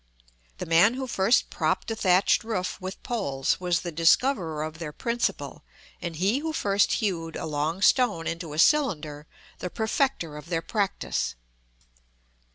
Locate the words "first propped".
1.05-1.91